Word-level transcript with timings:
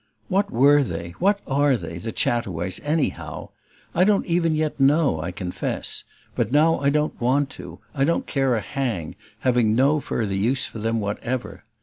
What 0.29 0.49
were 0.49 0.81
they, 0.81 1.11
what 1.19 1.41
ARE 1.45 1.77
they, 1.77 1.99
the 1.99 2.11
Chataways, 2.11 2.79
anyhow? 2.83 3.49
I 3.93 4.03
don't 4.03 4.25
even 4.25 4.55
yet 4.55 4.79
know, 4.79 5.21
I 5.21 5.29
confess; 5.31 6.05
but 6.33 6.51
now 6.51 6.79
I 6.79 6.89
don't 6.89 7.21
want 7.21 7.51
to 7.51 7.77
I 7.93 8.03
don't 8.03 8.25
care 8.25 8.55
a 8.55 8.61
hang, 8.61 9.15
having 9.41 9.75
no 9.75 9.99
further 9.99 10.33
use 10.33 10.65
for 10.65 10.79
them 10.79 10.99
whatever. 10.99 11.63